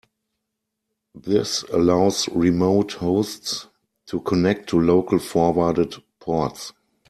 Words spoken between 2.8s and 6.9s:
hosts to connect to local forwarded ports.